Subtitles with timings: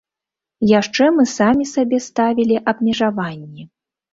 [0.79, 3.71] Яшчэ мы самі сабе ставілі абмежаванні.